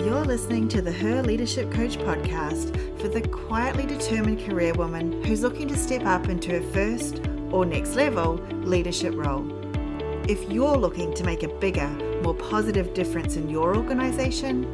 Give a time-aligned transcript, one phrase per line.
[0.00, 5.42] You're listening to the Her Leadership Coach podcast for the quietly determined career woman who's
[5.42, 8.34] looking to step up into her first or next level
[8.64, 9.48] leadership role.
[10.28, 11.88] If you're looking to make a bigger,
[12.22, 14.64] more positive difference in your organization,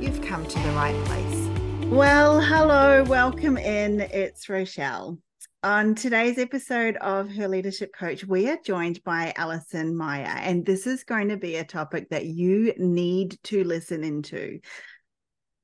[0.00, 1.48] you've come to the right place.
[1.86, 4.02] Well, hello, welcome in.
[4.02, 5.18] It's Rochelle.
[5.66, 10.86] On today's episode of Her Leadership Coach, we are joined by Alison Meyer, and this
[10.86, 14.60] is going to be a topic that you need to listen into.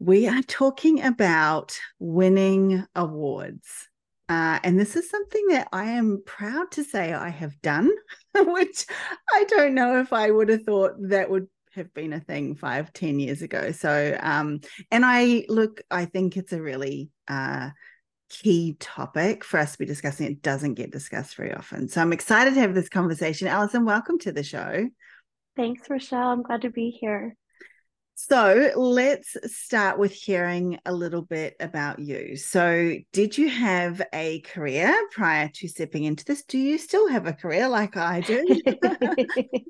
[0.01, 3.89] We are talking about winning awards.
[4.29, 7.89] Uh, and this is something that I am proud to say I have done,
[8.35, 8.87] which
[9.33, 11.47] I don't know if I would have thought that would
[11.77, 13.71] have been a thing five, ten years ago.
[13.71, 17.71] So, um, and I look, I think it's a really uh,
[18.33, 20.27] key topic for us to be discussing.
[20.27, 21.89] It doesn't get discussed very often.
[21.89, 23.47] So I'm excited to have this conversation.
[23.47, 24.89] Alison, welcome to the show.
[25.55, 26.31] Thanks, Rochelle.
[26.31, 27.37] I'm glad to be here.
[28.15, 32.37] So let's start with hearing a little bit about you.
[32.37, 36.45] So, did you have a career prior to stepping into this?
[36.45, 38.47] Do you still have a career like I do?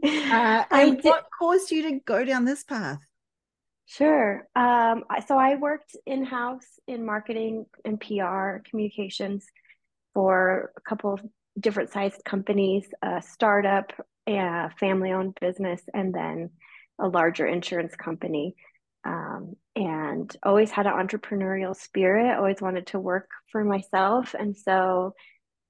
[0.04, 2.98] uh, and what caused you to go down this path?
[3.92, 4.48] Sure.
[4.56, 9.44] Um, so I worked in house in marketing and PR communications
[10.14, 11.20] for a couple of
[11.60, 13.92] different sized companies, a startup,
[14.26, 16.48] a family owned business, and then
[16.98, 18.54] a larger insurance company.
[19.04, 24.34] Um, and always had an entrepreneurial spirit, always wanted to work for myself.
[24.38, 25.12] And so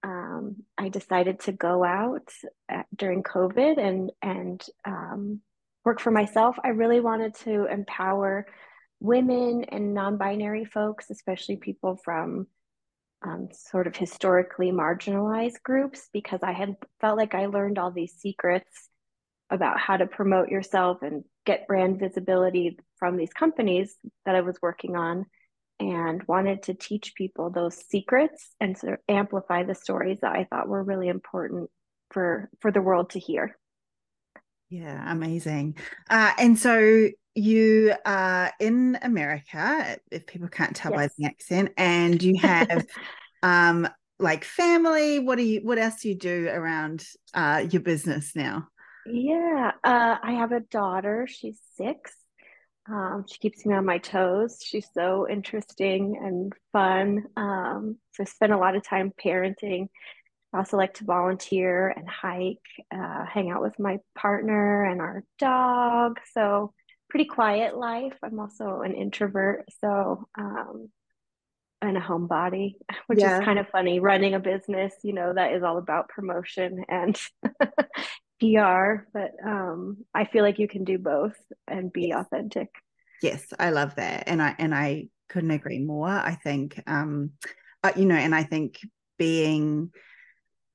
[0.05, 2.29] um, I decided to go out
[2.69, 5.41] at, during COVID and, and um,
[5.85, 8.47] work for myself, I really wanted to empower
[9.01, 12.47] women and non binary folks, especially people from
[13.25, 18.15] um, sort of historically marginalized groups, because I had felt like I learned all these
[18.19, 18.89] secrets
[19.51, 24.57] about how to promote yourself and get brand visibility from these companies that I was
[24.63, 25.27] working on
[25.79, 30.47] and wanted to teach people those secrets and sort of amplify the stories that I
[30.49, 31.71] thought were really important
[32.11, 33.59] for for the world to hear.
[34.73, 35.77] Yeah, amazing.
[36.09, 40.99] Uh, and so you are in America, if people can't tell yes.
[40.99, 42.87] by the accent, and you have
[43.43, 43.87] um
[44.19, 45.19] like family.
[45.19, 48.69] What do you what else do you do around uh your business now?
[49.05, 51.27] Yeah, uh, I have a daughter.
[51.29, 52.15] She's six.
[52.89, 54.59] Um, she keeps me on my toes.
[54.65, 57.25] She's so interesting and fun.
[57.37, 59.89] Um, so I spend a lot of time parenting
[60.53, 62.59] I also like to volunteer and hike,
[62.95, 66.21] uh, hang out with my partner and our dog.
[66.33, 66.75] So,
[67.09, 68.15] pretty quiet life.
[68.23, 69.67] I'm also an introvert.
[69.81, 70.89] So, um,
[71.83, 72.75] and a homebody,
[73.07, 73.39] which yeah.
[73.39, 74.01] is kind of funny.
[74.01, 77.21] Running a business, you know, that is all about promotion and
[78.41, 79.05] PR.
[79.13, 81.37] But um, I feel like you can do both
[81.69, 82.27] and be yes.
[82.27, 82.69] authentic.
[83.23, 86.09] Yes, I love that, and I and I couldn't agree more.
[86.09, 87.33] I think, um,
[87.85, 88.81] uh, you know, and I think
[89.19, 89.93] being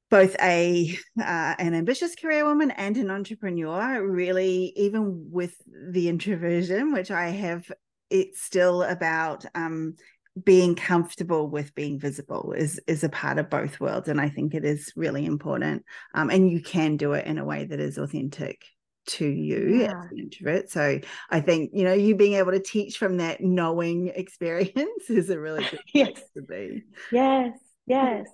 [0.09, 5.55] both a uh, an ambitious career woman and an entrepreneur really even with
[5.91, 7.69] the introversion which i have
[8.09, 9.95] it's still about um,
[10.43, 14.53] being comfortable with being visible is is a part of both worlds and i think
[14.53, 15.83] it is really important.
[16.13, 18.63] Um, and you can do it in a way that is authentic
[19.07, 20.03] to you yeah.
[20.03, 20.69] as an introvert.
[20.69, 25.29] So i think you know you being able to teach from that knowing experience is
[25.29, 26.21] a really good yes.
[26.35, 26.83] to be.
[27.11, 27.53] Yes
[27.85, 28.27] yes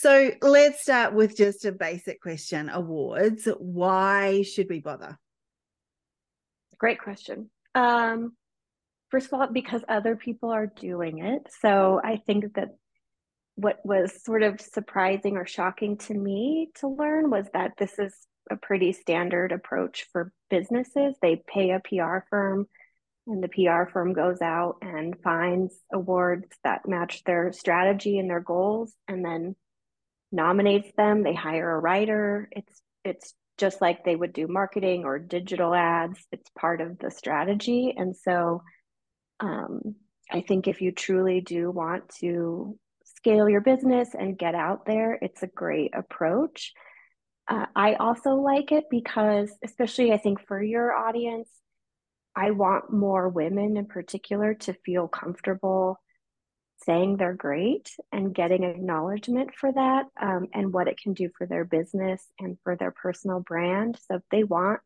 [0.00, 3.48] so let's start with just a basic question awards.
[3.58, 5.18] Why should we bother?
[6.78, 7.50] Great question.
[7.74, 8.36] Um,
[9.08, 11.48] first of all, because other people are doing it.
[11.60, 12.76] So I think that
[13.56, 18.14] what was sort of surprising or shocking to me to learn was that this is
[18.48, 21.16] a pretty standard approach for businesses.
[21.20, 22.68] They pay a PR firm,
[23.26, 28.38] and the PR firm goes out and finds awards that match their strategy and their
[28.38, 29.56] goals, and then
[30.30, 32.48] nominates them they hire a writer.
[32.52, 36.18] It's it's just like they would do marketing or digital ads.
[36.30, 37.94] It's part of the strategy.
[37.96, 38.62] And so
[39.40, 39.94] um,
[40.30, 45.18] i think if you truly do want to scale your business and get out there
[45.20, 46.72] it's a great approach.
[47.48, 51.48] Uh, i also like it because especially i think for your audience
[52.36, 55.98] i want more women in particular to feel comfortable
[56.84, 61.46] saying they're great and getting acknowledgement for that um, and what it can do for
[61.46, 63.98] their business and for their personal brand.
[64.06, 64.80] So if they want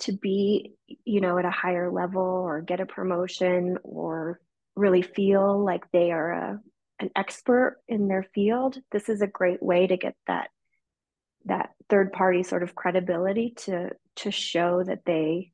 [0.00, 0.74] to be,
[1.04, 4.40] you know, at a higher level or get a promotion or
[4.76, 6.60] really feel like they are a,
[7.00, 10.50] an expert in their field, this is a great way to get that
[11.44, 15.52] that third party sort of credibility to to show that they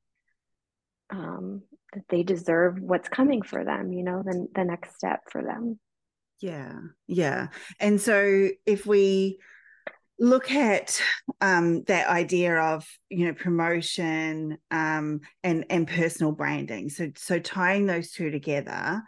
[1.10, 1.62] um,
[1.94, 5.78] that they deserve what's coming for them, you know, the, the next step for them.
[6.40, 6.74] Yeah.
[7.06, 7.48] Yeah.
[7.80, 9.38] And so if we
[10.18, 11.00] look at
[11.40, 17.86] um, that idea of you know promotion um, and and personal branding so so tying
[17.86, 19.02] those two together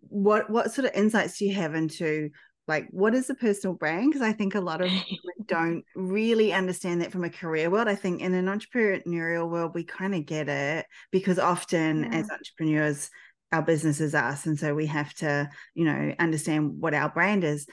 [0.00, 2.30] what what sort of insights do you have into
[2.66, 4.10] like what is a personal brand?
[4.10, 7.88] Because i think a lot of people don't really understand that from a career world.
[7.88, 12.18] I think in an entrepreneurial world we kind of get it because often yeah.
[12.18, 13.10] as entrepreneurs
[13.52, 17.44] our business is us and so we have to you know understand what our brand
[17.44, 17.66] is.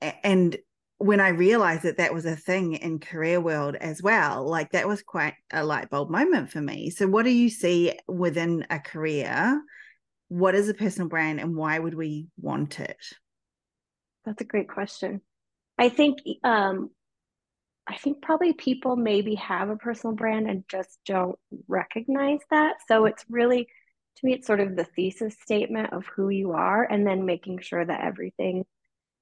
[0.00, 0.56] And
[0.98, 4.88] when i realized that that was a thing in career world as well like that
[4.88, 6.90] was quite a light bulb moment for me.
[6.90, 9.60] So what do you see within a career?
[10.28, 12.96] What is a personal brand and why would we want it
[14.26, 15.22] that's a great question.
[15.78, 16.90] I think um,
[17.86, 21.38] I think probably people maybe have a personal brand and just don't
[21.68, 22.76] recognize that.
[22.88, 23.68] So it's really
[24.16, 27.60] to me it's sort of the thesis statement of who you are and then making
[27.60, 28.64] sure that everything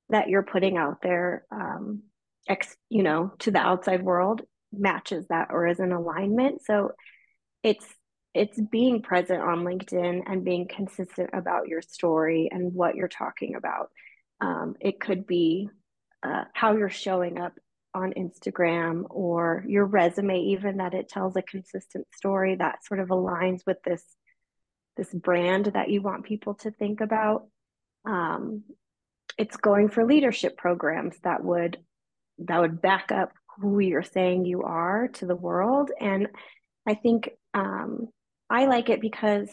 [0.09, 2.03] that you're putting out there um,
[2.49, 4.43] ex, you know to the outside world
[4.73, 6.63] matches that or is in alignment.
[6.65, 6.93] So
[7.63, 7.87] it's
[8.35, 13.55] it's being present on LinkedIn and being consistent about your story and what you're talking
[13.55, 13.91] about.
[14.45, 15.71] Um, it could be
[16.23, 17.55] uh, how you're showing up
[17.95, 23.09] on Instagram or your resume, even that it tells a consistent story that sort of
[23.09, 24.05] aligns with this
[24.97, 27.47] this brand that you want people to think about.
[28.05, 28.65] Um,
[29.39, 31.79] it's going for leadership programs that would
[32.39, 36.29] that would back up who you're saying you are to the world, and
[36.87, 38.09] I think um,
[38.51, 39.49] I like it because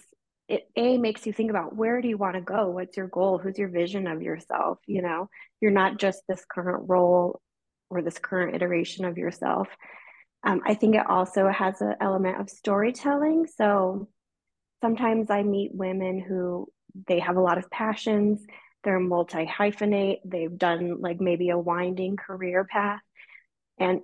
[0.51, 2.69] it a makes you think about where do you want to go?
[2.69, 3.37] What's your goal?
[3.37, 4.79] Who's your vision of yourself?
[4.87, 5.29] You know
[5.61, 7.39] you're not just this current role
[7.89, 9.67] or this current iteration of yourself.
[10.43, 13.47] Um, i think it also has an element of storytelling.
[13.55, 14.09] So
[14.81, 16.67] sometimes i meet women who
[17.07, 18.45] they have a lot of passions.
[18.83, 22.99] They're multi hyphenate they've done like maybe a winding career path.
[23.79, 24.01] And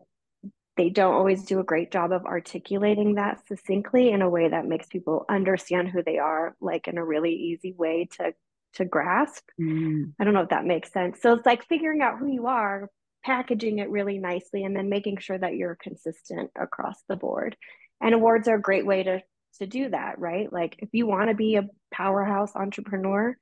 [0.77, 4.65] they don't always do a great job of articulating that succinctly in a way that
[4.65, 8.33] makes people understand who they are like in a really easy way to
[8.73, 9.43] to grasp.
[9.59, 10.13] Mm.
[10.19, 11.21] i don't know if that makes sense.
[11.21, 12.89] So it's like figuring out who you are
[13.23, 17.57] packaging it really nicely and then making sure that you're consistent across the board.
[17.99, 19.21] And awards are a great way to
[19.59, 20.51] to do that right?
[20.51, 23.35] Like if you want to be a powerhouse entrepreneur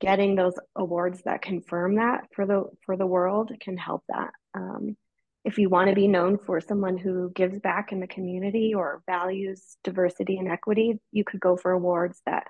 [0.00, 4.96] getting those awards that confirm that for the for the world can help that um,
[5.48, 9.02] if you want to be known for someone who gives back in the community or
[9.06, 12.48] values diversity and equity, you could go for awards that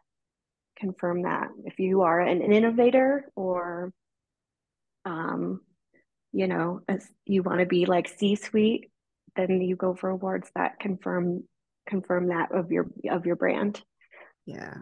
[0.76, 1.46] confirm that.
[1.64, 3.92] If you are an innovator or,
[5.04, 5.60] um,
[6.32, 6.80] you know,
[7.24, 8.90] you want to be like C-suite,
[9.36, 11.44] then you go for awards that confirm
[11.86, 13.80] confirm that of your of your brand.
[14.44, 14.78] Yeah,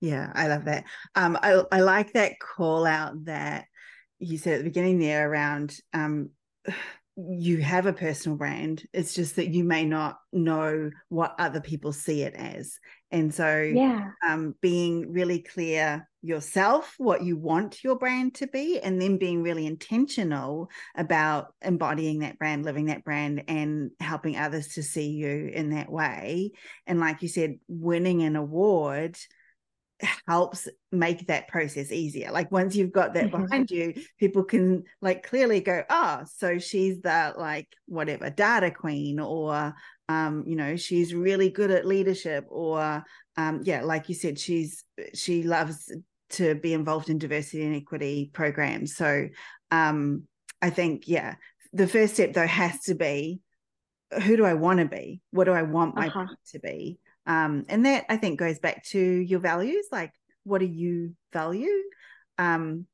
[0.00, 0.86] yeah, I love that.
[1.14, 3.66] Um, I I like that call out that
[4.18, 6.30] you said at the beginning there around um
[7.16, 11.92] you have a personal brand it's just that you may not know what other people
[11.92, 12.78] see it as.
[13.10, 14.10] And so yeah.
[14.26, 19.42] um, being really clear yourself what you want your brand to be and then being
[19.42, 25.50] really intentional about embodying that brand living that brand and helping others to see you
[25.52, 26.50] in that way.
[26.86, 29.16] And like you said winning an award
[30.26, 32.30] helps make that process easier.
[32.32, 33.42] Like once you've got that mm-hmm.
[33.42, 39.20] behind you, people can like clearly go, oh, so she's the like whatever data queen,
[39.20, 39.74] or
[40.08, 43.04] um, you know, she's really good at leadership, or
[43.36, 44.84] um, yeah, like you said, she's
[45.14, 45.92] she loves
[46.30, 48.96] to be involved in diversity and equity programs.
[48.96, 49.28] So
[49.70, 50.24] um,
[50.60, 51.36] I think, yeah,
[51.72, 53.40] the first step though has to be
[54.22, 55.20] who do I want to be?
[55.30, 56.26] What do I want my uh-huh.
[56.52, 56.98] to be?
[57.26, 60.12] Um, and that I think goes back to your values, like
[60.44, 61.72] what do you value?
[62.38, 62.86] Um,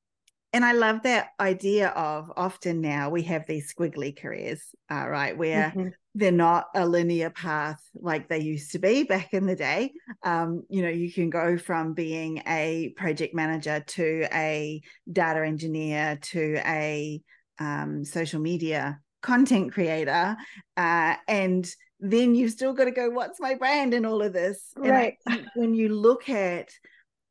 [0.52, 5.36] and I love that idea of often now we have these squiggly careers, uh, right,
[5.36, 5.88] where mm-hmm.
[6.16, 9.92] they're not a linear path like they used to be back in the day.
[10.24, 16.18] Um, you know, you can go from being a project manager to a data engineer
[16.22, 17.22] to a
[17.60, 20.36] um, social media content creator,
[20.76, 21.70] uh, and
[22.00, 24.72] then you've still got to go, what's my brand in all of this?
[24.76, 25.16] Right.
[25.54, 26.70] when you look at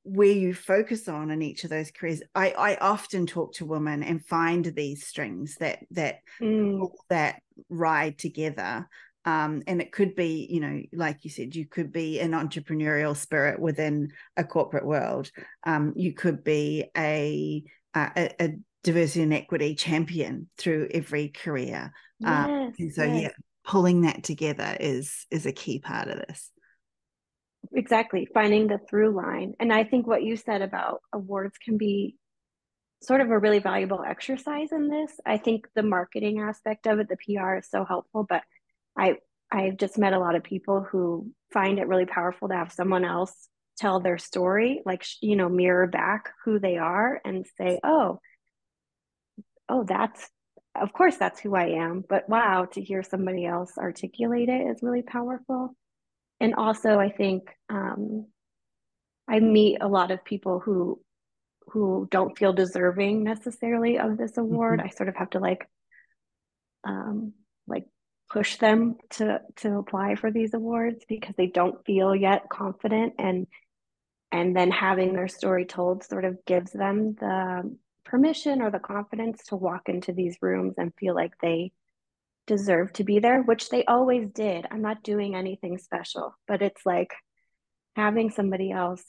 [0.03, 4.03] where you focus on in each of those careers, I, I often talk to women
[4.03, 6.89] and find these strings that that mm.
[7.09, 8.87] that ride together.
[9.25, 13.15] Um, and it could be, you know, like you said, you could be an entrepreneurial
[13.15, 15.29] spirit within a corporate world.
[15.65, 21.91] Um, you could be a, a, a diversity and equity champion through every career.
[22.19, 23.21] Yes, um, and so yes.
[23.21, 23.29] yeah,
[23.69, 26.49] pulling that together is is a key part of this.
[27.71, 29.53] Exactly finding the through line.
[29.59, 32.15] And i think what you said about awards can be
[33.03, 35.11] sort of a really valuable exercise in this.
[35.25, 38.41] I think the marketing aspect of it the pr is so helpful but
[38.97, 39.17] i
[39.51, 43.05] i've just met a lot of people who find it really powerful to have someone
[43.05, 43.33] else
[43.77, 48.19] tell their story like you know mirror back who they are and say oh
[49.69, 50.27] oh that's
[50.75, 54.83] of course that's who i am but wow to hear somebody else articulate it is
[54.83, 55.75] really powerful
[56.39, 58.25] and also i think um,
[59.27, 60.99] i meet a lot of people who
[61.71, 64.87] who don't feel deserving necessarily of this award mm-hmm.
[64.87, 65.67] i sort of have to like
[66.83, 67.33] um
[67.67, 67.85] like
[68.29, 73.47] push them to to apply for these awards because they don't feel yet confident and
[74.31, 79.43] and then having their story told sort of gives them the permission or the confidence
[79.45, 81.71] to walk into these rooms and feel like they
[82.47, 84.65] deserve to be there, which they always did.
[84.69, 87.11] I'm not doing anything special, but it's like
[87.95, 89.03] having somebody else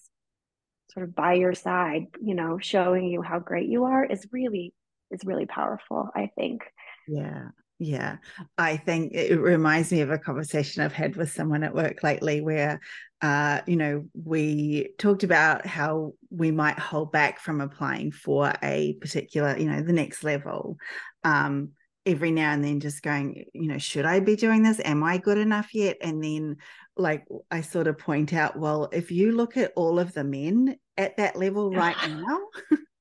[0.93, 4.75] sort of by your side, you know, showing you how great you are is really
[5.11, 6.63] is really powerful, I think.
[7.09, 7.49] Yeah.
[7.83, 8.19] Yeah,
[8.59, 12.43] I think it reminds me of a conversation I've had with someone at work lately
[12.43, 12.79] where,
[13.23, 18.99] uh, you know, we talked about how we might hold back from applying for a
[19.01, 20.77] particular, you know, the next level.
[21.25, 21.71] Um,
[22.05, 24.79] every now and then just going, you know, should I be doing this?
[24.85, 25.97] Am I good enough yet?
[26.03, 26.57] And then,
[26.99, 30.77] like, I sort of point out, well, if you look at all of the men
[30.99, 32.41] at that level right now,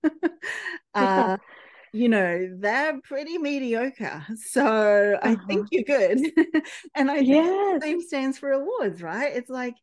[0.94, 1.38] uh,
[1.94, 4.26] you know, they're pretty mediocre.
[4.36, 5.30] So uh-huh.
[5.32, 6.20] I think you're good.
[6.96, 7.82] and I yes.
[7.82, 9.32] think same stands for awards, right?
[9.36, 9.76] It's like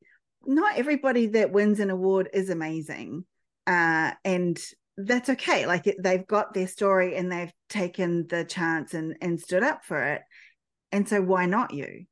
[0.45, 3.25] not everybody that wins an award is amazing.
[3.67, 4.59] Uh, and
[4.97, 5.67] that's okay.
[5.67, 9.85] Like it, they've got their story and they've taken the chance and, and stood up
[9.85, 10.23] for it.
[10.93, 12.07] And so why not you?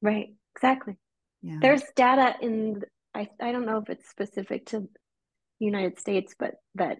[0.00, 0.34] Right.
[0.56, 0.96] Exactly.
[1.42, 1.58] Yeah.
[1.60, 2.82] There's data in,
[3.14, 4.88] I, I don't know if it's specific to
[5.58, 6.98] United States, but that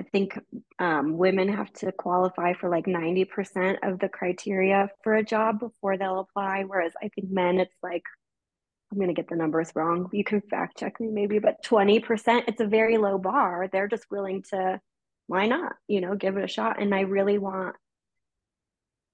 [0.00, 0.38] I think
[0.78, 5.98] um, women have to qualify for like 90% of the criteria for a job before
[5.98, 6.64] they'll apply.
[6.66, 8.04] Whereas I think men, it's like,
[8.90, 10.08] I'm going to get the numbers wrong.
[10.10, 13.68] You can fact check me maybe, but 20%, it's a very low bar.
[13.70, 14.80] They're just willing to,
[15.26, 16.80] why not, you know, give it a shot.
[16.80, 17.76] And I really want,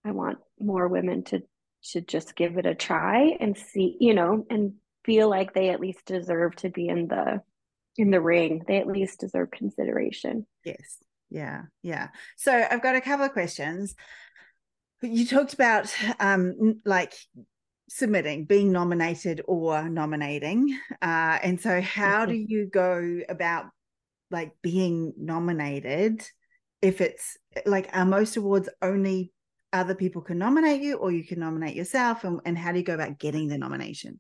[0.04, 1.42] I want more women to,
[1.90, 4.74] to just give it a try and see, you know, and
[5.04, 7.42] feel like they at least deserve to be in the
[7.98, 8.62] in the ring.
[8.66, 10.46] They at least deserve consideration.
[10.64, 10.98] Yes.
[11.30, 11.62] Yeah.
[11.82, 12.08] Yeah.
[12.36, 13.94] So I've got a couple of questions.
[15.02, 17.14] You talked about um like
[17.88, 20.78] submitting, being nominated or nominating.
[21.00, 22.32] Uh, and so how mm-hmm.
[22.32, 23.66] do you go about
[24.30, 26.26] like being nominated
[26.82, 29.32] if it's like are most awards only
[29.72, 32.84] other people can nominate you or you can nominate yourself and, and how do you
[32.84, 34.18] go about getting the nomination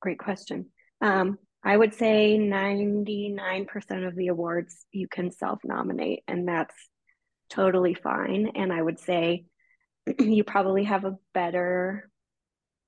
[0.00, 0.66] great question
[1.00, 6.74] um, I would say 99% of the awards you can self nominate, and that's
[7.50, 8.52] totally fine.
[8.54, 9.44] And I would say
[10.18, 12.10] you probably have a better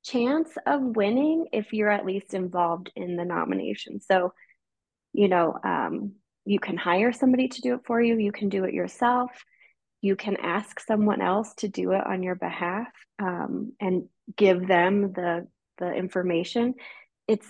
[0.04, 4.00] chance of winning if you're at least involved in the nomination.
[4.00, 4.32] So,
[5.12, 6.14] you know, um,
[6.44, 9.30] you can hire somebody to do it for you, you can do it yourself,
[10.02, 12.88] you can ask someone else to do it on your behalf
[13.18, 15.46] um, and give them the
[15.78, 16.74] the information.
[17.26, 17.46] It's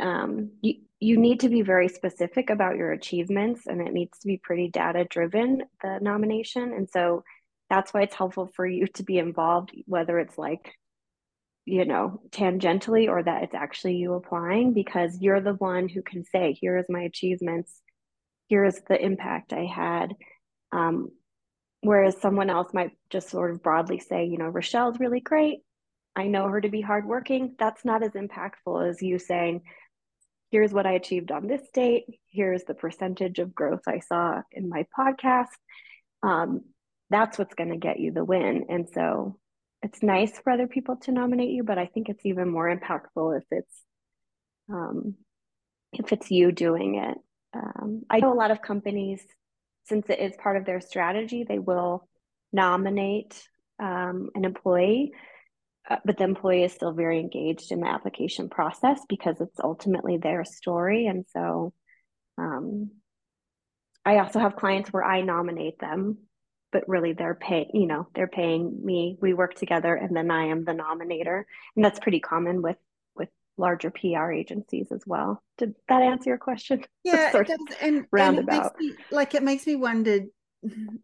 [0.00, 4.26] um, you, you need to be very specific about your achievements and it needs to
[4.26, 6.72] be pretty data driven the nomination.
[6.72, 7.24] And so
[7.70, 10.74] that's why it's helpful for you to be involved whether it's like
[11.64, 16.24] you know tangentially or that it's actually you applying because you're the one who can
[16.24, 17.80] say here is my achievements.
[18.48, 20.14] Here is the impact i had.
[20.72, 21.08] Um,
[21.80, 25.60] whereas someone else might just sort of broadly say you know rochelle's really great.
[26.16, 27.56] I know her to be hardworking.
[27.58, 29.62] That's not as impactful as you saying
[30.54, 32.04] here's what I achieved on this date.
[32.30, 35.48] Here's the percentage of growth I saw in my podcast.
[36.22, 36.60] Um,
[37.10, 38.66] that's what's going to get you the win.
[38.68, 39.36] And so
[39.82, 43.36] it's nice for other people to nominate you, but I think it's even more impactful
[43.36, 43.82] if it's
[44.72, 45.16] um,
[45.92, 47.18] if it's you doing it.
[47.52, 49.26] Um, I know a lot of companies,
[49.86, 52.08] since it is part of their strategy, they will
[52.52, 53.42] nominate
[53.82, 55.14] um, an employee
[55.88, 60.16] uh, but the employee is still very engaged in the application process because it's ultimately
[60.16, 61.06] their story.
[61.06, 61.72] And so
[62.38, 62.90] um,
[64.04, 66.18] I also have clients where I nominate them,
[66.72, 69.18] but really they're paying, you know, they're paying me.
[69.20, 71.44] We work together and then I am the nominator.
[71.76, 72.78] And that's pretty common with
[73.14, 75.42] with larger PR agencies as well.
[75.58, 76.84] Did that answer your question?
[77.04, 77.58] Yeah, it does.
[77.82, 78.76] And, roundabout.
[78.78, 80.20] And me, like it makes me wonder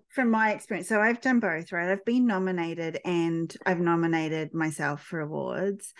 [0.09, 1.91] from my experience, so I've done both, right?
[1.91, 5.93] I've been nominated and I've nominated myself for awards.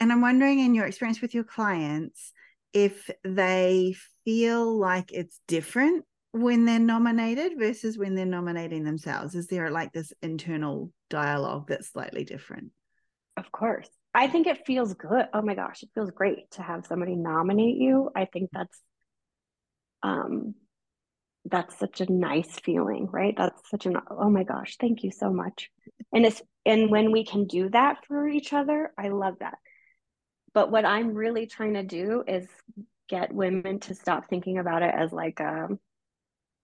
[0.00, 2.32] And I'm wondering, in your experience with your clients,
[2.72, 9.34] if they feel like it's different when they're nominated versus when they're nominating themselves?
[9.34, 12.70] Is there like this internal dialogue that's slightly different?
[13.36, 13.88] Of course.
[14.14, 15.26] I think it feels good.
[15.32, 18.10] Oh my gosh, it feels great to have somebody nominate you.
[18.14, 18.80] I think that's
[20.02, 20.54] um
[21.44, 23.34] that's such a nice feeling, right?
[23.36, 25.70] That's such an oh my gosh, thank you so much.
[26.12, 29.58] And it's and when we can do that for each other, I love that.
[30.54, 32.46] But what I'm really trying to do is
[33.08, 35.78] get women to stop thinking about it as like um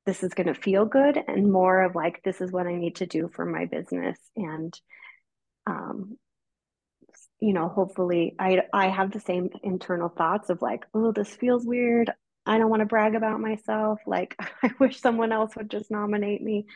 [0.06, 2.96] this is going to feel good and more of like this is what I need
[2.96, 4.78] to do for my business and
[5.66, 6.18] um
[7.40, 11.64] you know hopefully I I have the same internal thoughts of like oh this feels
[11.64, 12.10] weird
[12.46, 16.42] I don't want to brag about myself like I wish someone else would just nominate
[16.42, 16.66] me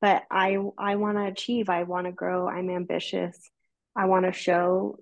[0.00, 3.38] but I I want to achieve I want to grow I'm ambitious.
[3.96, 4.98] I want to show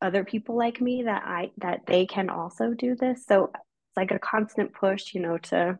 [0.00, 3.24] other people like me that I that they can also do this.
[3.26, 5.78] So it's like a constant push you know to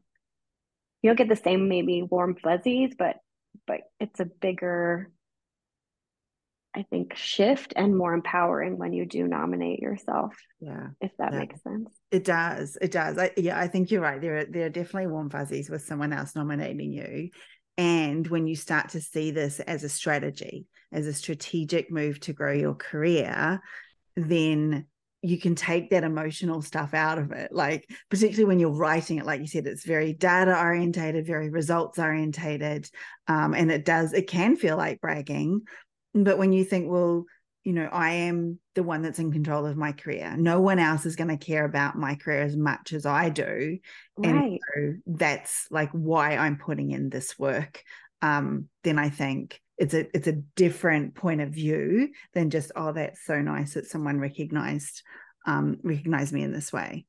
[1.02, 3.16] you don't get the same maybe warm fuzzies, but
[3.66, 5.10] but it's a bigger
[6.74, 10.34] I think shift and more empowering when you do nominate yourself.
[10.60, 10.88] Yeah.
[11.00, 11.38] If that yeah.
[11.38, 11.90] makes sense.
[12.10, 12.78] It does.
[12.80, 13.18] It does.
[13.18, 14.20] I, yeah, I think you're right.
[14.20, 17.28] There are there are definitely warm fuzzies with someone else nominating you.
[17.76, 22.32] And when you start to see this as a strategy, as a strategic move to
[22.32, 23.60] grow your career,
[24.16, 24.86] then
[25.22, 29.24] you can take that emotional stuff out of it like particularly when you're writing it
[29.24, 32.90] like you said it's very data orientated very results orientated
[33.28, 35.60] um, and it does it can feel like bragging
[36.14, 37.24] but when you think well
[37.64, 41.06] you know i am the one that's in control of my career no one else
[41.06, 43.78] is going to care about my career as much as i do
[44.18, 44.28] right.
[44.28, 47.82] and so that's like why i'm putting in this work
[48.20, 52.92] um, then i think it's a it's a different point of view than just oh
[52.92, 55.02] that's so nice that someone recognized
[55.46, 57.04] um recognized me in this way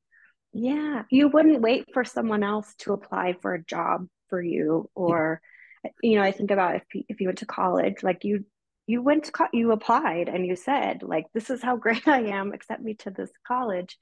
[0.52, 5.40] yeah you wouldn't wait for someone else to apply for a job for you or
[5.84, 5.90] yeah.
[6.02, 8.44] you know i think about if if you went to college like you
[8.86, 12.20] you went to co- you applied and you said like this is how great i
[12.20, 13.98] am accept me to this college.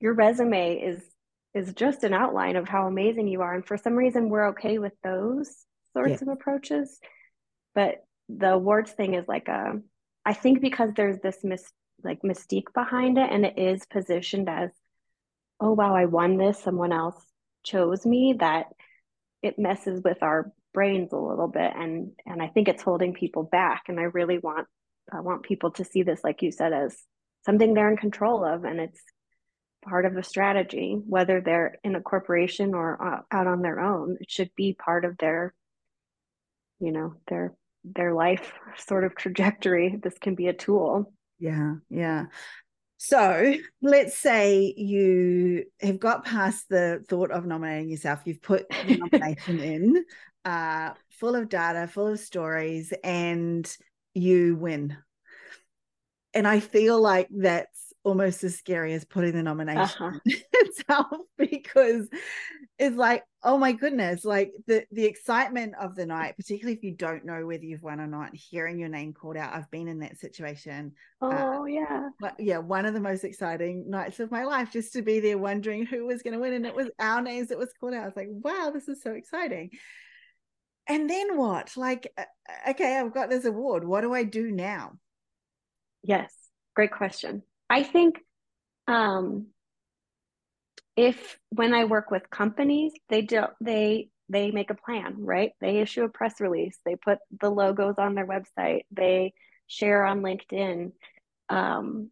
[0.00, 1.02] Your resume is
[1.52, 4.78] is just an outline of how amazing you are and for some reason we're okay
[4.78, 5.50] with those
[5.92, 6.22] sorts yeah.
[6.22, 6.98] of approaches.
[7.74, 9.80] But the awards thing is like a
[10.24, 11.64] i think because there's this mis
[12.04, 14.70] like mystique behind it and it is positioned as
[15.60, 16.58] oh wow i won this.
[16.62, 17.20] Someone else
[17.64, 18.66] chose me that
[19.42, 23.42] it messes with our brains a little bit and and i think it's holding people
[23.42, 24.66] back and i really want
[25.12, 26.96] i want people to see this like you said as
[27.44, 29.00] something they're in control of and it's
[29.82, 34.16] part of a strategy whether they're in a corporation or uh, out on their own.
[34.20, 35.54] It should be part of their
[36.78, 37.54] you know their
[37.84, 39.98] their life sort of trajectory.
[40.02, 41.12] This can be a tool.
[41.38, 42.26] Yeah yeah.
[43.02, 48.20] So let's say you have got past the thought of nominating yourself.
[48.26, 50.04] You've put the nomination in
[50.44, 53.76] uh full of data full of stories and
[54.14, 54.96] you win.
[56.32, 60.18] And i feel like that's almost as scary as putting the nomination uh-huh.
[60.54, 62.08] itself because
[62.78, 66.94] it's like oh my goodness like the the excitement of the night particularly if you
[66.94, 69.98] don't know whether you've won or not hearing your name called out i've been in
[69.98, 74.44] that situation uh, oh uh, yeah yeah one of the most exciting nights of my
[74.44, 77.20] life just to be there wondering who was going to win and it was our
[77.20, 78.02] names that was called out.
[78.02, 79.70] I was like wow this is so exciting
[80.90, 84.92] and then what like uh, okay i've got this award what do i do now
[86.02, 86.32] yes
[86.74, 88.18] great question I think
[88.88, 89.46] um,
[90.96, 95.52] if when I work with companies, they do they they make a plan, right?
[95.60, 99.32] They issue a press release, they put the logos on their website, they
[99.68, 100.92] share on LinkedIn.
[101.48, 102.10] Um,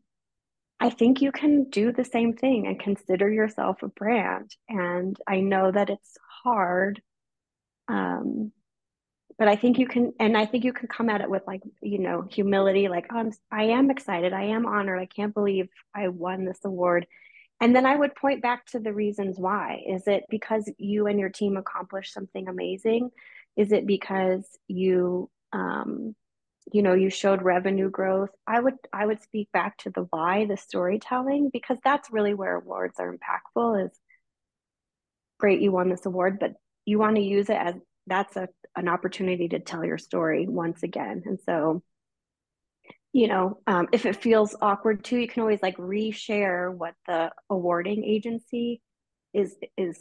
[0.81, 4.53] I think you can do the same thing and consider yourself a brand.
[4.69, 7.03] And I know that it's hard.
[7.88, 8.53] Um,
[9.38, 11.62] but I think you can, and I think you can come at it with like,
[11.81, 14.33] you know, humility, like, oh, I'm, I am excited.
[14.33, 14.98] I am honored.
[14.98, 17.07] I can't believe I won this award.
[17.61, 19.83] And then I would point back to the reasons why.
[19.87, 23.11] Is it because you and your team accomplished something amazing?
[23.57, 26.14] Is it because you, um,
[26.72, 28.31] you know, you showed revenue growth?
[28.46, 32.57] I would, I would speak back to the why, the storytelling, because that's really where
[32.57, 33.87] awards are impactful.
[33.87, 33.98] Is
[35.38, 37.74] great, you won this award, but you want to use it as
[38.09, 41.23] that's a an opportunity to tell your story once again.
[41.27, 41.83] And so,
[43.12, 47.31] you know, um, if it feels awkward too, you can always like reshare what the
[47.51, 48.81] awarding agency
[49.35, 49.99] is is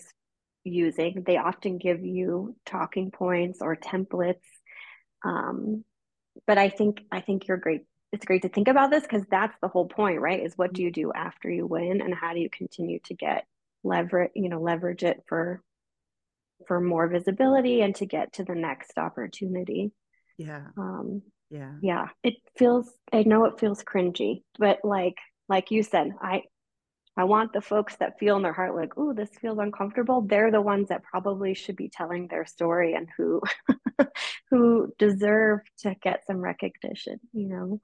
[0.63, 1.23] using.
[1.25, 4.35] They often give you talking points or templates.
[5.25, 5.83] Um,
[6.45, 7.81] but I think I think you're great.
[8.11, 10.43] it's great to think about this because that's the whole point, right?
[10.43, 13.45] Is what do you do after you win and how do you continue to get
[13.83, 15.61] leverage, you know, leverage it for
[16.67, 19.91] for more visibility and to get to the next opportunity.
[20.37, 20.67] Yeah.
[20.77, 21.73] Um yeah.
[21.81, 22.07] Yeah.
[22.23, 25.15] It feels I know it feels cringy, but like
[25.49, 26.43] like you said, I
[27.17, 30.21] I want the folks that feel in their heart like, oh, this feels uncomfortable.
[30.21, 33.41] They're the ones that probably should be telling their story and who
[34.51, 37.81] who deserve to get some recognition, you know.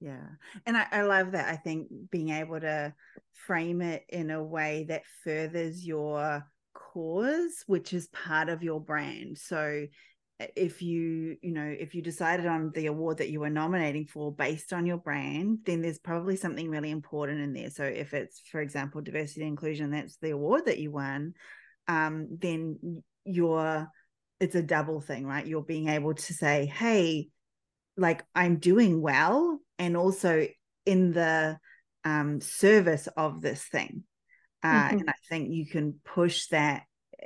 [0.00, 0.26] Yeah.
[0.66, 1.48] And I, I love that.
[1.48, 2.94] I think being able to
[3.46, 9.38] frame it in a way that furthers your cause, which is part of your brand.
[9.38, 9.86] So
[10.56, 14.34] if you you know if you decided on the award that you were nominating for
[14.34, 17.70] based on your brand then there's probably something really important in there.
[17.70, 21.34] So if it's for example diversity and inclusion that's the award that you won
[21.86, 23.88] um, then you're
[24.40, 25.46] it's a double thing right?
[25.46, 27.28] You're being able to say hey
[27.96, 30.46] like i'm doing well and also
[30.86, 31.58] in the
[32.04, 34.04] um, service of this thing
[34.64, 34.98] uh, mm-hmm.
[34.98, 36.82] and i think you can push that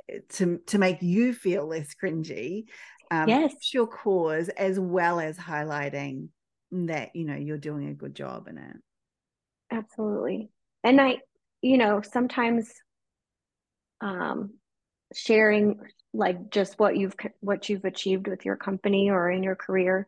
[0.09, 2.65] eh, to to make you feel less cringy
[3.11, 3.73] um, yes.
[3.73, 6.27] your cause as well as highlighting
[6.71, 8.77] that you know you're doing a good job in it
[9.71, 10.51] absolutely
[10.83, 11.17] and i
[11.61, 12.71] you know sometimes
[14.01, 14.51] um
[15.13, 15.79] sharing
[16.13, 20.07] like just what you've what you've achieved with your company or in your career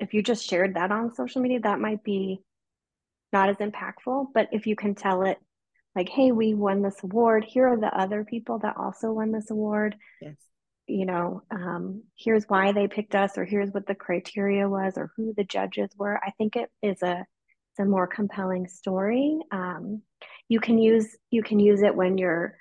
[0.00, 2.40] if you just shared that on social media that might be
[3.32, 5.38] not as impactful but if you can tell it
[5.94, 9.50] like hey we won this award here are the other people that also won this
[9.50, 10.34] award yes
[10.86, 15.10] you know, um, here's why they picked us, or here's what the criteria was, or
[15.16, 16.18] who the judges were.
[16.22, 17.24] I think it is a
[17.70, 19.38] it's a more compelling story.
[19.50, 20.02] Um,
[20.48, 22.56] you can use you can use it when you're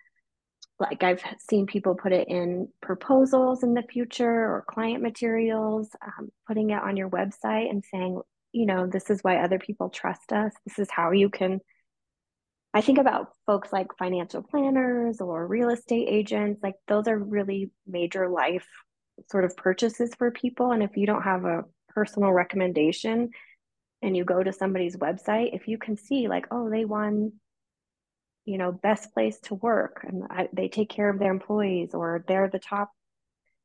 [0.80, 6.30] like I've seen people put it in proposals in the future or client materials, um,
[6.48, 8.22] putting it on your website and saying,
[8.54, 10.54] you know, this is why other people trust us.
[10.66, 11.60] This is how you can
[12.74, 17.70] I think about folks like financial planners or real estate agents, like those are really
[17.86, 18.68] major life
[19.30, 20.72] sort of purchases for people.
[20.72, 23.30] And if you don't have a personal recommendation
[24.02, 27.34] and you go to somebody's website, if you can see, like, oh, they won,
[28.46, 32.26] you know, best place to work and I, they take care of their employees or
[32.28, 32.90] they're the top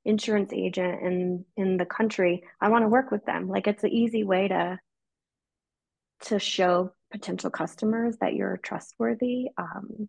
[0.05, 3.91] insurance agent in in the country i want to work with them like it's an
[3.91, 4.79] easy way to
[6.21, 10.09] to show potential customers that you're trustworthy um,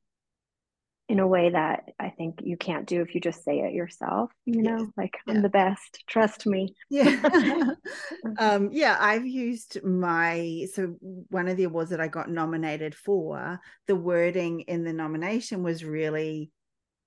[1.10, 4.32] in a way that I think you can't do if you just say it yourself,
[4.46, 4.90] you know, yes.
[4.96, 6.76] like I'm the best, trust me.
[6.92, 7.72] Yeah.
[8.38, 13.60] um, yeah, I've used my so one of the awards that I got nominated for,
[13.88, 16.52] the wording in the nomination was really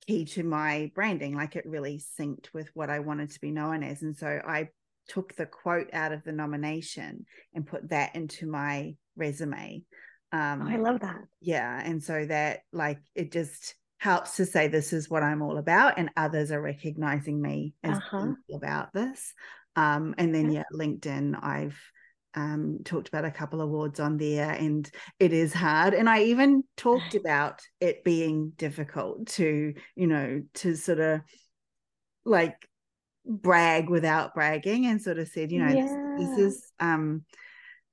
[0.09, 1.37] key to my branding.
[1.37, 4.02] Like it really synced with what I wanted to be known as.
[4.02, 4.70] And so I
[5.07, 7.24] took the quote out of the nomination
[7.55, 9.83] and put that into my resume.
[10.33, 11.20] Um, oh, I love that.
[11.40, 11.81] Yeah.
[11.83, 15.98] And so that, like, it just helps to say this is what I'm all about,
[15.98, 18.33] and others are recognizing me as uh-huh.
[18.53, 19.33] about this.
[19.77, 21.79] Um, and then, yeah, LinkedIn, I've
[22.35, 25.94] um, talked about a couple awards on there, and it is hard.
[25.94, 31.20] And I even talked about it being difficult to, you know, to sort of
[32.25, 32.57] like
[33.25, 36.16] brag without bragging and sort of said, you know, yeah.
[36.18, 37.25] this, this, is um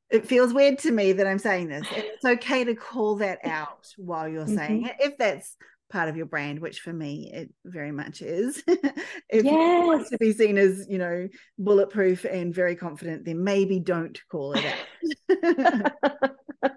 [0.09, 1.87] it feels weird to me that I'm saying this.
[1.95, 4.57] And it's okay to call that out while you're mm-hmm.
[4.57, 5.55] saying it, if that's
[5.89, 8.63] part of your brand, which for me it very much is.
[8.67, 9.45] if yes.
[9.45, 14.19] you want to be seen as, you know, bulletproof and very confident, then maybe don't
[14.29, 16.31] call it out.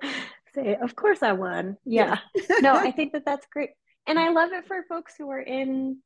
[0.54, 1.76] Say, of course I won.
[1.84, 2.18] Yeah.
[2.34, 2.56] yeah.
[2.60, 3.70] no, I think that that's great.
[4.06, 5.98] And I love it for folks who are in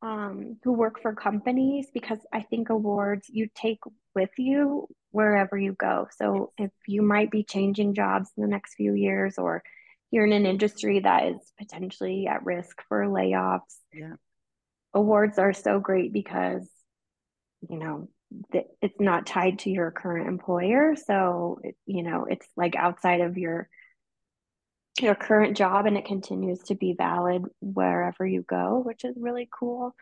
[0.00, 3.80] um, who work for companies because I think awards you take
[4.14, 6.08] with you wherever you go.
[6.16, 9.62] So if you might be changing jobs in the next few years or
[10.10, 14.14] you're in an industry that is potentially at risk for layoffs, yeah.
[14.94, 16.68] awards are so great because
[17.68, 18.08] you know
[18.52, 23.68] it's not tied to your current employer so you know it's like outside of your
[25.00, 29.48] your current job and it continues to be valid wherever you go which is really
[29.58, 29.94] cool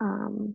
[0.00, 0.54] um,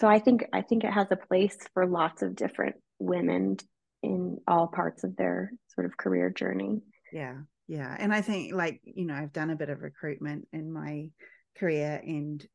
[0.00, 3.56] so i think i think it has a place for lots of different women
[4.02, 7.36] in all parts of their sort of career journey yeah
[7.68, 11.08] yeah and i think like you know i've done a bit of recruitment in my
[11.56, 12.46] career and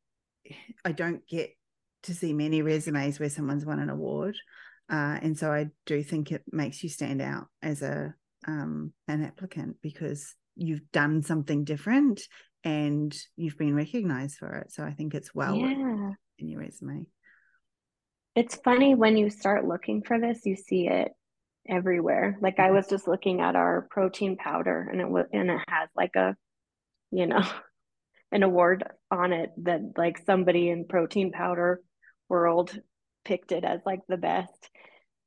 [0.85, 1.51] i don't get
[2.03, 4.35] to see many resumes where someone's won an award
[4.89, 8.13] uh, and so i do think it makes you stand out as a
[8.47, 12.21] um, an applicant because you've done something different
[12.63, 14.71] and you've been recognized for it.
[14.71, 16.11] So I think it's well yeah.
[16.39, 17.05] in your resume.
[18.37, 21.11] It's funny when you start looking for this, you see it
[21.67, 22.37] everywhere.
[22.39, 22.75] Like I mm-hmm.
[22.75, 26.35] was just looking at our protein powder and it was and it has like a,
[27.09, 27.43] you know,
[28.31, 31.81] an award on it that like somebody in protein powder
[32.29, 32.79] world
[33.25, 34.69] picked it as like the best.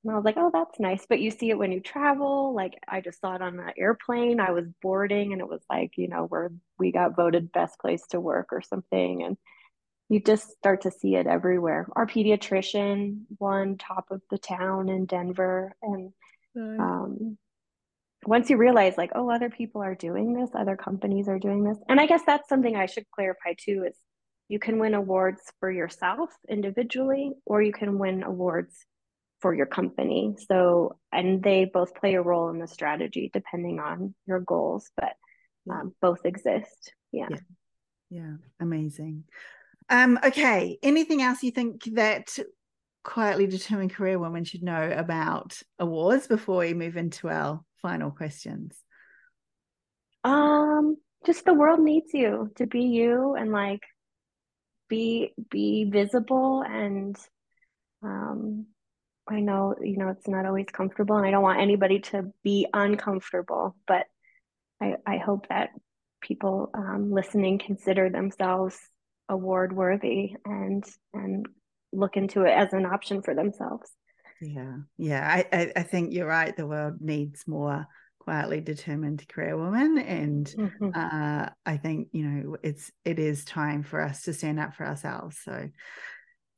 [0.05, 1.05] And I was like, oh, that's nice.
[1.09, 2.55] But you see it when you travel.
[2.55, 4.39] Like I just saw it on the airplane.
[4.39, 8.07] I was boarding and it was like, you know, where we got voted best place
[8.11, 9.25] to work or something.
[9.25, 9.37] And
[10.11, 11.87] you just start to see it everywhere.
[11.95, 15.73] Our pediatrician won top of the town in Denver.
[15.81, 16.13] And
[16.57, 17.39] um,
[18.27, 21.79] once you realize like, oh, other people are doing this, other companies are doing this.
[21.89, 23.97] And I guess that's something I should clarify too is
[24.49, 28.75] you can win awards for yourself individually, or you can win awards
[29.39, 30.35] for your company.
[30.49, 35.13] So, and they both play a role in the strategy depending on your goals, but
[35.71, 36.93] um, both exist.
[37.13, 37.29] Yeah.
[37.31, 37.37] yeah.
[38.11, 38.33] Yeah.
[38.59, 39.23] Amazing.
[39.91, 40.79] Um, okay.
[40.83, 42.39] Anything else you think that
[43.03, 48.79] quietly determined career women should know about awards before we move into our final questions?
[50.23, 53.83] Um, just the world needs you to be you and like
[54.89, 57.17] be be visible and
[58.03, 58.67] um
[59.29, 62.67] I know, you know, it's not always comfortable and I don't want anybody to be
[62.73, 64.07] uncomfortable, but
[64.81, 65.71] I, I hope that
[66.21, 68.77] people um, listening consider themselves
[69.31, 71.47] award worthy and and
[71.93, 73.91] look into it as an option for themselves.
[74.41, 76.57] Yeah, yeah, I, I, I think you're right.
[76.57, 77.87] The world needs more
[78.19, 80.91] quietly determined career women, and mm-hmm.
[80.95, 84.87] uh, I think you know it's it is time for us to stand up for
[84.87, 85.39] ourselves.
[85.45, 85.69] So,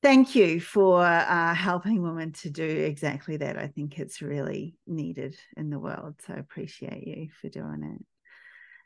[0.02, 3.58] thank you for uh, helping women to do exactly that.
[3.58, 6.16] I think it's really needed in the world.
[6.26, 8.04] So i appreciate you for doing it.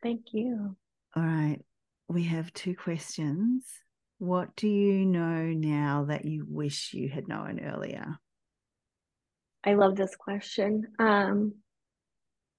[0.02, 0.76] Thank you.
[1.14, 1.60] All right.
[2.08, 3.64] We have two questions.
[4.18, 8.16] What do you know now that you wish you had known earlier?
[9.64, 10.86] I love this question.
[10.98, 11.54] Um,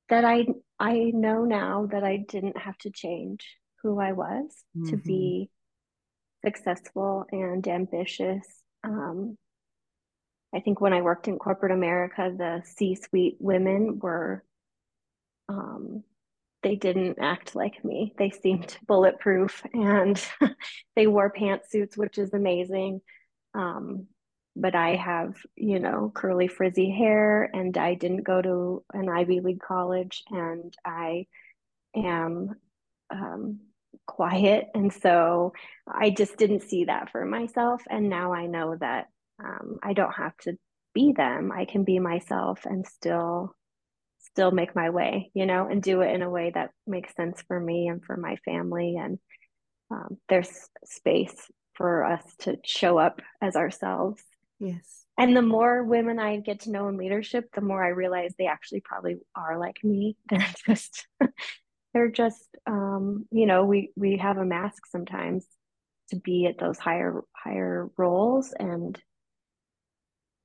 [0.09, 0.45] that I
[0.79, 4.45] I know now that I didn't have to change who I was
[4.77, 4.89] mm-hmm.
[4.89, 5.49] to be
[6.45, 8.45] successful and ambitious.
[8.83, 9.37] Um,
[10.53, 14.43] I think when I worked in corporate America, the C suite women were,
[15.49, 16.03] um,
[16.67, 18.13] they didn't act like me.
[18.17, 20.21] They seemed bulletproof and
[20.97, 22.99] they wore pantsuits, which is amazing.
[23.53, 24.07] Um,
[24.53, 29.39] but I have, you know, curly frizzy hair and I didn't go to an Ivy
[29.39, 31.27] League college and I
[31.95, 32.55] am
[33.11, 33.59] um,
[34.05, 34.65] quiet.
[34.73, 35.53] And so
[35.87, 37.81] I just didn't see that for myself.
[37.89, 39.07] And now I know that
[39.41, 40.57] um, I don't have to
[40.93, 41.49] be them.
[41.49, 43.55] I can be myself and still
[44.19, 47.41] still make my way, you know, and do it in a way that makes sense
[47.47, 48.97] for me and for my family.
[48.97, 49.19] And
[49.91, 50.51] um, there's
[50.85, 51.35] space
[51.73, 54.21] for us to show up as ourselves.
[54.59, 55.05] Yes.
[55.17, 58.47] And the more women I get to know in leadership, the more I realize they
[58.47, 60.17] actually probably are like me.
[60.29, 61.07] They're just
[61.93, 65.45] they're just um, you know we we have a mask sometimes
[66.09, 69.01] to be at those higher higher roles and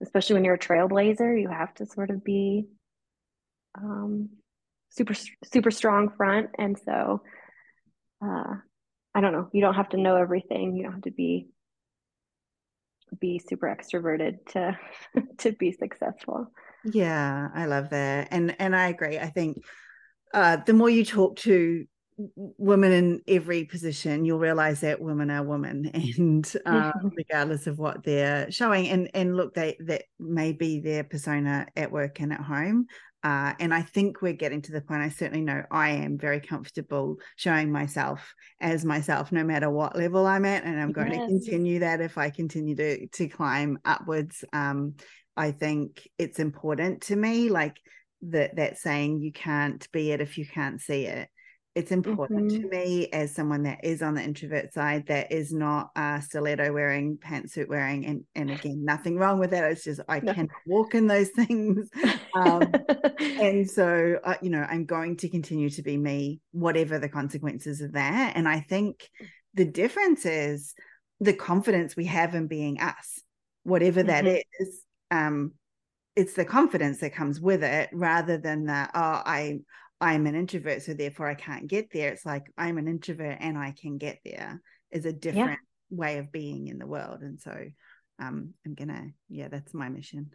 [0.03, 2.65] especially when you're a trailblazer you have to sort of be
[3.81, 4.29] um,
[4.91, 6.51] super super strong front.
[6.59, 7.23] And so
[8.25, 8.55] uh,
[9.15, 9.49] i don't know.
[9.53, 10.77] You don't have to know everything.
[10.77, 11.49] You don't have to be
[13.21, 14.79] be super extroverted to
[15.39, 16.49] to be successful.
[16.85, 18.29] Yeah i love that.
[18.31, 19.19] And and i agree.
[19.19, 19.59] I think
[20.35, 21.85] uh, the more you talk to
[22.27, 25.91] women in every position you'll realize that women are women.
[25.95, 28.89] And uh, regardless of what they're showing.
[28.89, 32.87] And and look they that may be their persona at work and at home
[33.23, 35.03] uh, and I think we're getting to the point.
[35.03, 40.27] I certainly know I am very comfortable showing myself as myself, no matter what level
[40.27, 41.21] I'm at, and I'm going yes.
[41.21, 44.45] to continue that if I continue to to climb upwards.
[44.53, 44.95] Um,
[45.37, 47.77] I think it's important to me, like
[48.23, 51.29] that that saying you can't be it if you can't see it
[51.75, 52.63] it's important mm-hmm.
[52.63, 56.73] to me as someone that is on the introvert side that is not a stiletto
[56.73, 60.35] wearing pantsuit wearing and and again nothing wrong with that it's just i no.
[60.35, 61.89] can walk in those things
[62.35, 62.71] um,
[63.19, 67.81] and so uh, you know i'm going to continue to be me whatever the consequences
[67.81, 69.09] of that and i think
[69.55, 70.75] the difference is
[71.21, 73.23] the confidence we have in being us
[73.63, 74.27] whatever mm-hmm.
[74.27, 75.53] that is um
[76.15, 79.59] it's the confidence that comes with it rather than that oh i
[80.03, 82.12] i'm an introvert so therefore i can't get there.
[82.12, 84.61] It's like i'm an introvert and i can get there
[84.91, 85.61] is a different
[85.91, 85.97] yeah.
[85.97, 87.57] way of being in the world and so
[88.19, 90.31] um i'm gonna yeah that's my mission.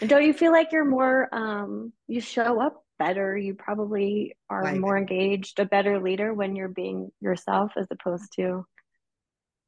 [0.00, 3.36] Don't you feel like you're more um you show up better?
[3.36, 8.32] You probably are like, more engaged a better leader when you're being yourself as opposed
[8.36, 8.66] to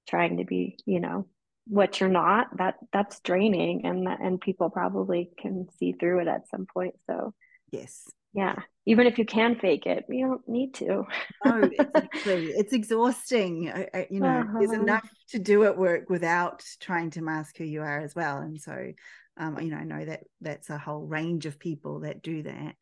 [0.09, 1.27] trying to be you know
[1.69, 2.57] what you're not.
[2.57, 6.95] That that's draining and that and people probably can see through it at some point
[7.09, 7.35] so
[7.71, 11.05] yes yeah even if you can fake it you don't need to
[11.45, 14.59] oh exactly it's exhausting I, I, you know uh-huh.
[14.59, 18.39] there's enough to do at work without trying to mask who you are as well
[18.39, 18.93] and so
[19.39, 22.77] um, you know i know that that's a whole range of people that do that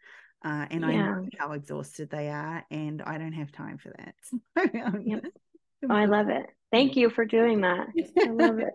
[0.44, 0.88] uh, and yeah.
[0.88, 4.14] I know how exhausted they are, and I don't have time for that.
[5.02, 5.24] yep.
[5.90, 6.44] oh, I love it.
[6.70, 7.86] Thank you for doing that.
[8.18, 8.74] I love it.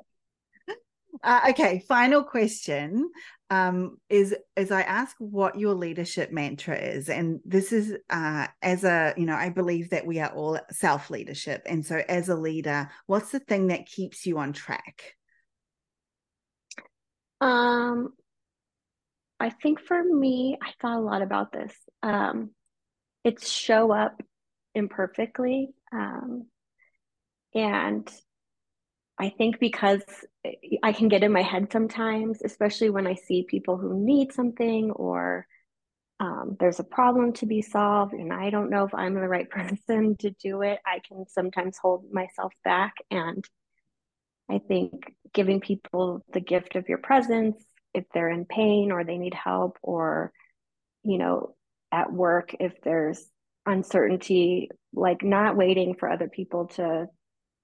[1.23, 3.09] Uh, okay, final question
[3.49, 8.83] um, is as I ask what your leadership mantra is, and this is uh, as
[8.83, 12.35] a you know I believe that we are all self leadership, and so as a
[12.35, 15.15] leader, what's the thing that keeps you on track?
[17.41, 18.13] Um,
[19.39, 21.73] I think for me, I thought a lot about this.
[22.03, 22.51] Um,
[23.23, 24.21] it's show up
[24.75, 25.69] imperfectly.
[25.91, 26.47] Um,
[27.53, 28.09] and
[29.19, 30.01] I think because
[30.81, 34.91] I can get in my head sometimes, especially when I see people who need something
[34.91, 35.45] or
[36.21, 39.49] um, there's a problem to be solved and I don't know if I'm the right
[39.57, 42.93] person to do it, I can sometimes hold myself back.
[43.11, 43.43] And
[44.49, 47.57] I think giving people the gift of your presence
[47.93, 50.31] if they're in pain or they need help or
[51.03, 51.55] you know
[51.91, 53.23] at work if there's
[53.65, 57.07] uncertainty like not waiting for other people to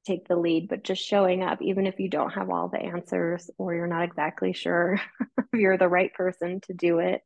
[0.05, 3.49] take the lead but just showing up even if you don't have all the answers
[3.57, 4.99] or you're not exactly sure
[5.53, 7.21] you're the right person to do it.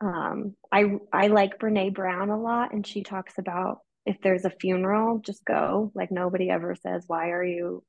[0.00, 4.50] Um, i i like Brené Brown a lot and she talks about if there's a
[4.50, 5.90] funeral just go.
[5.94, 7.82] Like nobody ever says why are you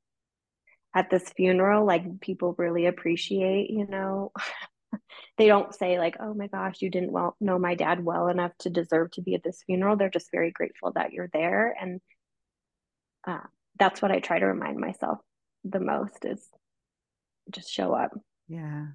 [0.94, 1.86] at this funeral?
[1.86, 4.32] Like people really appreciate you know?
[5.38, 8.52] They don't say like oh my gosh you didn't well know my dad well enough
[8.60, 9.96] to deserve to be at this funeral.
[9.96, 12.00] They're just very grateful that you're there and
[13.26, 13.40] uh,
[13.78, 15.18] that's what i try to remind myself
[15.64, 16.48] the most is
[17.50, 18.10] just show up
[18.48, 18.86] yeah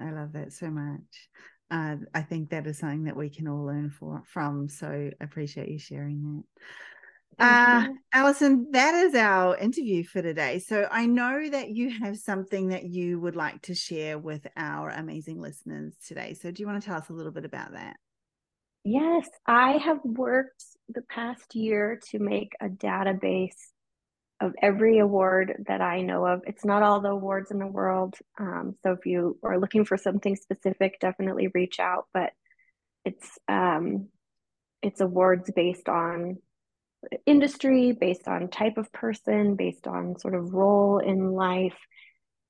[0.00, 1.28] i love that so much
[1.70, 5.24] uh, i think that is something that we can all learn for, from so I
[5.24, 6.44] appreciate you sharing that
[7.40, 10.58] uh, Alison, that is our interview for today.
[10.58, 14.90] So I know that you have something that you would like to share with our
[14.90, 16.34] amazing listeners today.
[16.34, 17.96] So do you want to tell us a little bit about that?
[18.84, 23.56] Yes, I have worked the past year to make a database
[24.40, 26.42] of every award that I know of.
[26.46, 28.14] It's not all the awards in the world.
[28.38, 32.06] Um, so if you are looking for something specific, definitely reach out.
[32.14, 32.32] But
[33.04, 34.08] it's um,
[34.82, 36.38] it's awards based on
[37.26, 41.76] industry, based on type of person, based on sort of role in life.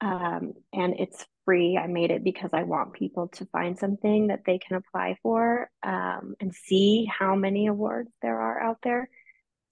[0.00, 1.76] Um, and it's free.
[1.76, 5.70] I made it because I want people to find something that they can apply for
[5.82, 9.10] um, and see how many awards there are out there.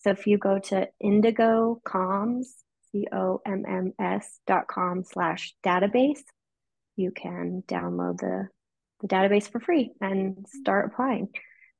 [0.01, 2.47] So if you go to Indigo Comms,
[2.93, 6.23] C-O-M-M-S dot com slash database,
[6.97, 8.49] you can download the,
[9.01, 11.29] the database for free and start applying.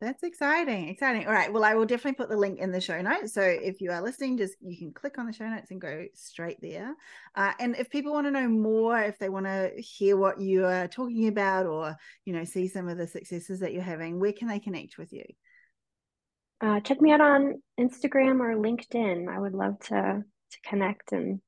[0.01, 0.91] That's exciting.
[0.91, 1.27] Exciting.
[1.27, 1.53] All right.
[1.53, 3.35] Well, I will definitely put the link in the show notes.
[3.35, 6.05] So if you are listening, just you can click on the show notes and go
[6.15, 6.95] straight there.
[7.35, 10.67] Uh, and if people want to know more, if they want to hear what you
[10.67, 14.33] are talking about or, you know, see some of the successes that you're having, where
[14.33, 15.25] can they connect with you?
[16.61, 19.29] Uh, check me out on Instagram or LinkedIn.
[19.29, 21.41] I would love to to connect and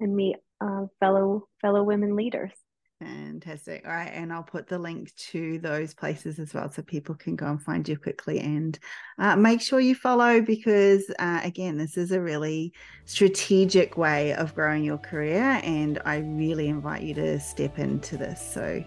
[0.00, 2.52] and meet uh, fellow fellow women leaders.
[3.00, 3.86] Fantastic.
[3.86, 4.12] All right.
[4.14, 7.62] And I'll put the link to those places as well so people can go and
[7.62, 8.38] find you quickly.
[8.40, 8.78] And
[9.18, 12.72] uh, make sure you follow because, uh, again, this is a really
[13.04, 15.60] strategic way of growing your career.
[15.64, 18.40] And I really invite you to step into this.
[18.40, 18.82] So,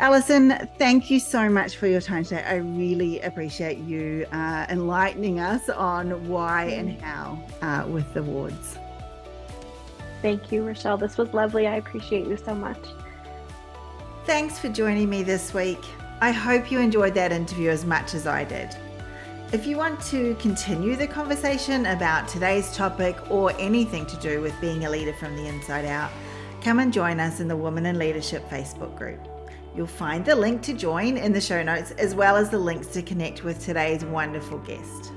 [0.00, 2.42] Alison, thank you so much for your time today.
[2.42, 8.78] I really appreciate you uh, enlightening us on why and how uh, with the wards.
[10.22, 10.96] Thank you, Rochelle.
[10.96, 11.66] This was lovely.
[11.66, 12.82] I appreciate you so much.
[14.24, 15.84] Thanks for joining me this week.
[16.22, 18.74] I hope you enjoyed that interview as much as I did.
[19.52, 24.58] If you want to continue the conversation about today's topic or anything to do with
[24.62, 26.10] being a leader from the inside out,
[26.62, 29.20] come and join us in the Women in Leadership Facebook group.
[29.80, 32.88] You'll find the link to join in the show notes as well as the links
[32.88, 35.10] to connect with today's wonderful guest.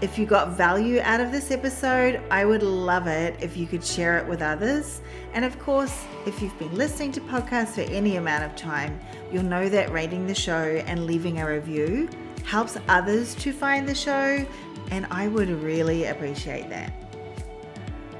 [0.00, 3.84] If you got value out of this episode, I would love it if you could
[3.84, 5.02] share it with others.
[5.34, 8.98] And of course, if you've been listening to podcasts for any amount of time,
[9.30, 12.08] you'll know that rating the show and leaving a review
[12.44, 14.46] helps others to find the show,
[14.90, 16.90] and I would really appreciate that.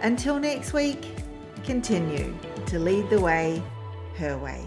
[0.03, 1.07] Until next week,
[1.65, 2.37] continue
[2.67, 3.63] to lead the way
[4.19, 4.67] her way.